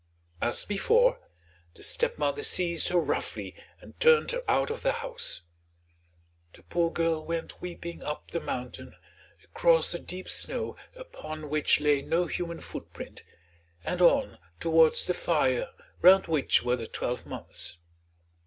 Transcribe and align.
As 0.41 0.65
before, 0.65 1.19
the 1.75 1.83
stepmother 1.83 2.41
seized 2.43 2.87
her 2.87 2.97
roughly 2.97 3.53
and 3.79 3.99
turned 3.99 4.31
her 4.31 4.41
out 4.47 4.71
of 4.71 4.81
the 4.81 4.93
house. 4.93 5.43
The 6.53 6.63
poor 6.63 6.89
girl 6.91 7.23
went 7.23 7.61
weeping 7.61 8.01
up 8.01 8.31
the 8.31 8.39
mountain, 8.39 8.95
across 9.43 9.91
the 9.91 9.99
deep 9.99 10.27
snow 10.27 10.75
upon 10.95 11.51
which 11.51 11.79
lay 11.79 12.01
no 12.01 12.25
human 12.25 12.61
footprint, 12.61 13.21
and 13.83 14.01
on 14.01 14.39
towards 14.59 15.05
the 15.05 15.13
fire 15.13 15.69
round 16.01 16.25
which 16.25 16.63
were 16.63 16.75
the 16.75 16.87
twelve 16.87 17.27
months. 17.27 17.77